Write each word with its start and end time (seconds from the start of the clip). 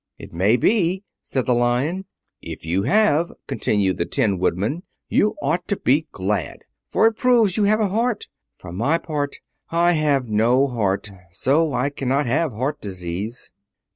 "It 0.17 0.33
may 0.33 0.57
be," 0.57 1.03
said 1.21 1.45
the 1.45 1.53
Lion. 1.53 2.05
"If 2.41 2.65
you 2.65 2.81
have," 2.81 3.31
continued 3.45 3.97
the 3.97 4.07
Tin 4.07 4.39
Woodman, 4.39 4.81
"you 5.09 5.35
ought 5.43 5.67
to 5.67 5.77
be 5.77 6.07
glad, 6.11 6.63
for 6.89 7.05
it 7.05 7.13
proves 7.15 7.55
you 7.55 7.65
have 7.65 7.79
a 7.79 7.89
heart. 7.89 8.25
For 8.57 8.71
my 8.71 8.97
part, 8.97 9.35
I 9.69 9.91
have 9.91 10.27
no 10.27 10.65
heart; 10.65 11.11
so 11.31 11.73
I 11.73 11.91
cannot 11.91 12.25
have 12.25 12.51
heart 12.51 12.81
disease." 12.81 13.51